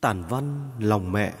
[0.00, 1.32] Tản văn lòng mẹ.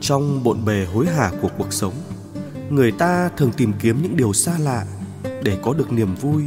[0.00, 1.94] Trong bộn bề hối hả của cuộc sống,
[2.70, 4.86] Người ta thường tìm kiếm những điều xa lạ
[5.42, 6.42] Để có được niềm vui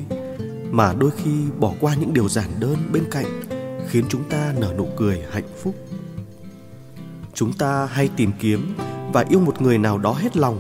[0.74, 3.42] mà đôi khi bỏ qua những điều giản đơn bên cạnh
[3.90, 5.76] Khiến chúng ta nở nụ cười hạnh phúc.
[7.34, 8.76] Chúng ta hay tìm kiếm
[9.14, 10.60] và yêu một người nào đó hết lòng,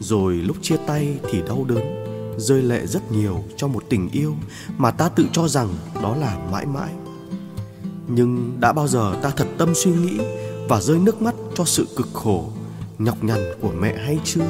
[0.00, 2.04] Rồi lúc chia tay thì đau đớn,
[2.38, 4.34] Rơi lệ rất nhiều cho một tình yêu
[4.76, 5.68] Mà ta tự cho rằng
[6.02, 6.92] đó là mãi mãi.
[8.08, 10.20] Nhưng đã bao giờ ta thật tâm suy nghĩ
[10.68, 12.48] Và rơi nước mắt cho sự cực khổ,
[12.98, 14.46] Nhọc nhằn của mẹ hay chưa?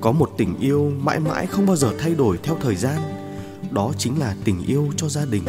[0.00, 3.21] Có một tình yêu mãi mãi không bao giờ thay đổi theo thời gian
[3.74, 5.42] đó chính là tình yêu cho gia đình.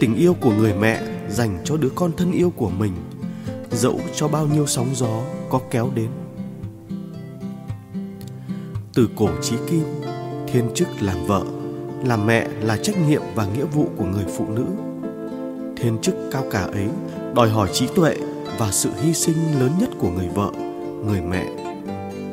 [0.00, 2.92] Tình yêu của người mẹ dành cho đứa con thân yêu của mình.
[3.70, 6.08] Dẫu cho bao nhiêu sóng gió có kéo đến.
[8.94, 9.84] Từ cổ chí kim
[10.52, 11.44] Thiên chức làm vợ
[12.04, 14.66] Làm mẹ là trách nhiệm và nghĩa vụ của người phụ nữ.
[15.76, 16.88] Thiên chức cao cả ấy
[17.34, 18.16] đòi hỏi trí tuệ
[18.58, 20.50] và sự hy sinh lớn nhất của người vợ,
[21.06, 21.46] người mẹ.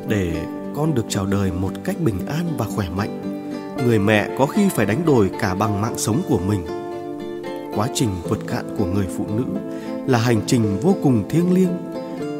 [0.08, 3.29] Để con được chào đời một cách bình an và khỏe mạnh.
[3.76, 6.66] Người mẹ có khi phải đánh đổi cả bằng mạng sống của mình.
[7.74, 9.44] Quá trình vượt cạn của người phụ nữ
[10.06, 11.72] là hành trình vô cùng thiêng liêng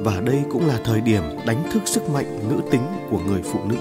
[0.05, 3.59] và đây cũng là thời điểm đánh thức sức mạnh nữ tính của người phụ
[3.65, 3.77] nữ.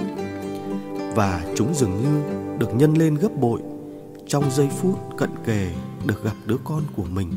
[1.15, 2.21] Và chúng dường như
[2.57, 3.61] được nhân lên gấp bội
[4.27, 5.71] trong giây phút cận kề
[6.05, 7.31] được gặp đứa con của mình.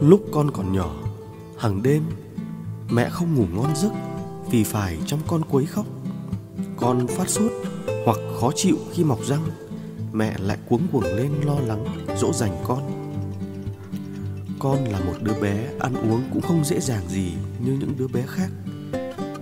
[0.00, 0.94] Lúc con còn nhỏ,
[1.58, 2.02] hàng đêm
[2.90, 3.92] mẹ không ngủ ngon giấc
[4.50, 5.86] vì phải trong con quấy khóc.
[6.76, 7.52] Con phát sốt
[8.04, 9.44] hoặc khó chịu khi mọc răng,
[10.12, 11.84] mẹ lại cuống cuồng lên lo lắng
[12.16, 12.82] dỗ dành con.
[14.58, 17.32] Con là một đứa bé ăn uống cũng không dễ dàng gì
[17.64, 18.50] như những đứa bé khác.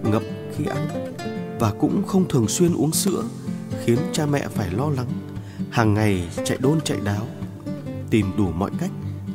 [0.02, 0.22] ngập
[0.56, 1.14] khi ăn
[1.58, 3.24] và cũng không thường xuyên uống sữa
[3.84, 5.08] khiến cha mẹ phải lo lắng
[5.70, 7.26] hàng ngày chạy đôn chạy đáo
[8.10, 8.90] tìm đủ mọi cách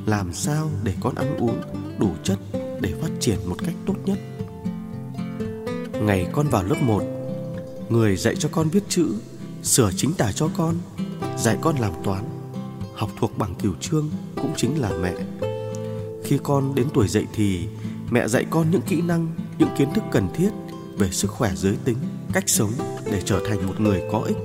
[0.05, 1.61] làm sao để con ăn uống
[1.99, 2.39] đủ chất
[2.81, 4.17] để phát triển một cách tốt nhất.
[6.01, 7.03] Ngày con vào lớp 1,
[7.89, 9.07] người dạy cho con viết chữ,
[9.63, 10.75] sửa chính tả cho con,
[11.37, 12.23] dạy con làm toán,
[12.95, 15.13] học thuộc bằng cửu chương cũng chính là mẹ.
[16.23, 17.67] Khi con đến tuổi dậy thì,
[18.11, 20.49] mẹ dạy con những kỹ năng, những kiến thức cần thiết
[20.97, 21.97] về sức khỏe giới tính,
[22.33, 22.71] cách sống
[23.05, 24.37] để trở thành một người có ích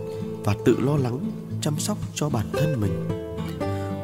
[0.45, 1.31] và tự lo lắng
[1.61, 3.09] chăm sóc cho bản thân mình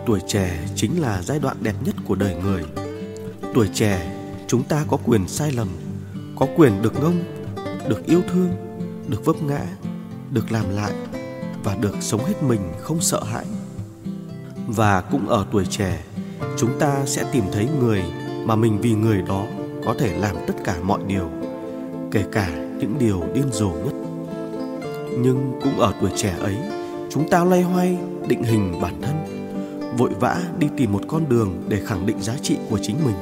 [0.06, 2.64] tuổi trẻ chính là giai đoạn đẹp nhất của đời người
[3.54, 4.16] tuổi trẻ
[4.46, 5.68] chúng ta có quyền sai lầm
[6.36, 7.22] có quyền được ngông
[7.88, 8.48] được yêu thương
[9.08, 9.60] được vấp ngã,
[10.30, 10.92] được làm lại
[11.64, 13.44] và được sống hết mình không sợ hãi.
[14.66, 16.04] Và cũng ở tuổi trẻ,
[16.56, 18.02] chúng ta sẽ tìm thấy người
[18.44, 19.44] mà mình vì người đó
[19.84, 21.28] có thể làm tất cả mọi điều,
[22.10, 23.94] kể cả những điều điên rồ nhất.
[25.18, 26.56] Nhưng cũng ở tuổi trẻ ấy,
[27.10, 29.16] chúng ta loay hoay định hình bản thân,
[29.96, 33.16] vội vã đi tìm một con đường để khẳng định giá trị của chính mình.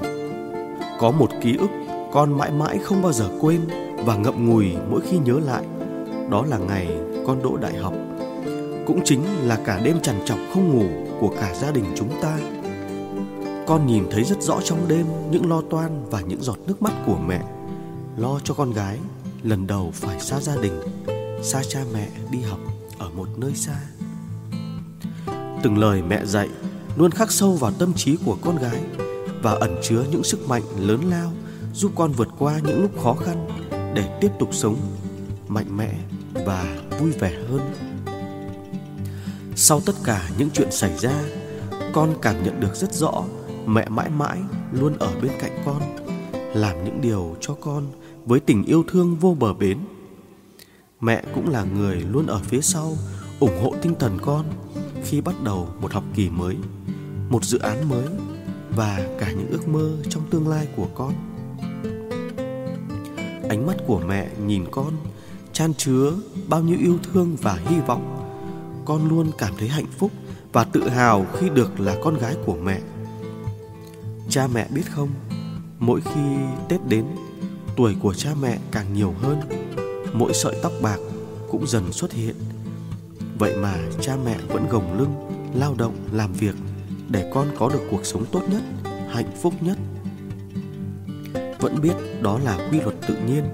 [1.01, 1.71] Có một ký ức
[2.13, 3.61] con mãi mãi không bao giờ quên
[4.05, 5.63] và ngậm ngùi mỗi khi nhớ lại
[6.31, 6.89] đó là ngày
[7.27, 7.95] con đỗ đại học.
[8.87, 10.87] Cũng chính là cả đêm trằn trọc không ngủ
[11.21, 12.39] của cả gia đình chúng ta.
[13.67, 16.93] Con nhìn thấy rất rõ trong đêm những lo toan và những giọt nước mắt
[17.07, 17.43] của mẹ.
[18.17, 18.99] Lo cho con gái,
[19.43, 20.81] lần đầu phải xa gia đình,
[21.43, 22.59] xa cha mẹ đi học
[22.99, 23.77] ở một nơi xa.
[25.63, 26.49] Từng lời mẹ dạy
[26.97, 28.81] luôn khắc sâu vào tâm trí của con gái
[29.43, 31.33] và ẩn chứa những sức mạnh lớn lao
[31.75, 33.49] giúp con vượt qua những lúc khó khăn
[33.95, 34.77] để tiếp tục sống
[35.49, 35.95] mạnh mẽ
[36.47, 37.75] và vui vẻ hơn.
[39.57, 41.23] Sau tất cả những chuyện xảy ra,
[41.93, 43.25] con cảm nhận được rất rõ
[43.67, 44.39] mẹ mãi mãi
[44.73, 45.83] luôn ở bên cạnh con,
[46.55, 47.87] làm những điều cho con
[48.27, 49.79] với tình yêu thương vô bờ bến.
[51.01, 52.97] Mẹ cũng là người luôn ở phía sau
[53.41, 54.45] ủng hộ tinh thần con
[55.05, 56.57] khi bắt đầu một học kỳ mới
[57.31, 58.07] một dự án mới
[58.71, 61.13] và cả những ước mơ trong tương lai của con
[63.49, 64.93] ánh mắt của mẹ nhìn con
[65.55, 66.13] chan chứa
[66.49, 68.21] bao nhiêu yêu thương và hy vọng.
[68.85, 70.11] Con luôn cảm thấy hạnh phúc
[70.53, 72.81] và tự hào khi được là con gái của mẹ.
[74.29, 75.09] Cha mẹ biết không,
[75.79, 76.21] mỗi khi
[76.69, 77.05] tết đến,
[77.77, 79.41] tuổi của cha mẹ càng nhiều hơn.
[80.13, 80.99] Mỗi sợi tóc bạc
[81.51, 82.35] cũng dần xuất hiện.
[83.39, 85.15] Vậy mà cha mẹ vẫn gồng lưng,
[85.55, 86.55] lao động, làm việc
[87.09, 88.63] để con có được cuộc sống tốt nhất,
[89.11, 89.79] hạnh phúc nhất.
[91.61, 93.45] Vẫn biết đó là quy luật tự nhiên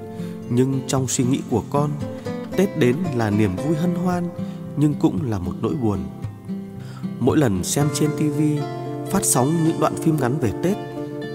[0.50, 1.90] nhưng trong suy nghĩ của con
[2.56, 4.28] tết đến là niềm vui hân hoan
[4.76, 5.98] nhưng cũng là một nỗi buồn
[7.20, 8.58] Mỗi lần xem trên tivi
[9.10, 10.76] phát sóng những đoạn phim ngắn về Tết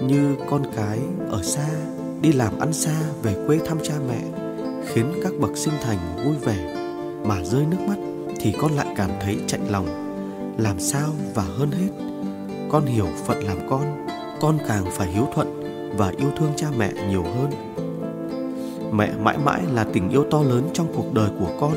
[0.02, 0.98] như con cái
[1.30, 1.68] ở xa,
[2.20, 4.20] đi làm ăn xa về quê thăm cha mẹ
[4.86, 6.74] khiến các bậc sinh thành vui vẻ
[7.24, 7.96] mà rơi nước mắt
[8.40, 9.86] thì con lại cảm thấy chạnh lòng.
[10.58, 11.88] Làm sao và hơn hết,
[12.70, 14.06] con hiểu phận làm con,
[14.40, 15.62] con càng phải hiếu thuận
[15.96, 17.75] và yêu thương cha mẹ nhiều hơn.
[18.92, 21.72] Mẹ mãi mãi là tình yêu to lớn trong cuộc đời của con.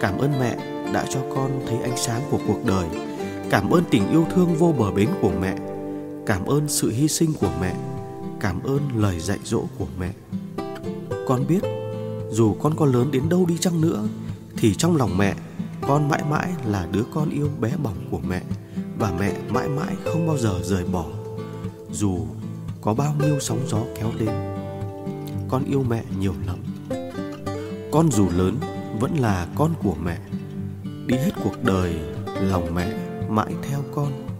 [0.00, 0.56] Cảm ơn mẹ
[0.92, 2.88] đã cho con thấy ánh sáng của cuộc đời.
[3.50, 5.56] Cảm ơn tình yêu thương vô bờ bến của mẹ.
[6.26, 7.74] Cảm ơn sự hy sinh của mẹ.
[8.40, 10.12] Cảm ơn lời dạy dỗ của mẹ.
[11.26, 11.60] Con biết,
[12.30, 14.02] dù con có lớn đến đâu đi chăng nữa,
[14.56, 15.34] thì trong lòng mẹ,
[15.88, 18.42] con mãi mãi là đứa con yêu bé bỏng của mẹ
[18.98, 21.04] và mẹ mãi mãi không bao giờ rời bỏ.
[21.92, 22.18] Dù
[22.80, 24.53] có bao nhiêu sóng gió kéo đến
[25.54, 26.58] con yêu mẹ nhiều lắm.
[27.92, 28.56] Con dù lớn
[29.00, 30.18] vẫn là con của mẹ.
[31.06, 31.94] Đi hết cuộc đời
[32.40, 32.92] lòng mẹ
[33.28, 34.33] mãi theo con.